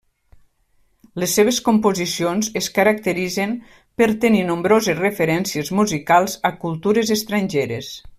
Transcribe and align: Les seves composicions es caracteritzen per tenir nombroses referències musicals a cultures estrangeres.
Les 1.23 1.33
seves 1.39 1.59
composicions 1.67 2.49
es 2.63 2.69
caracteritzen 2.77 3.53
per 4.03 4.07
tenir 4.23 4.41
nombroses 4.47 4.99
referències 5.03 5.71
musicals 5.81 6.39
a 6.51 6.53
cultures 6.65 7.13
estrangeres. 7.19 7.93